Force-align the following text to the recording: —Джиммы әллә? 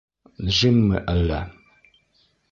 —Джиммы 0.53 1.01
әллә? 1.13 1.41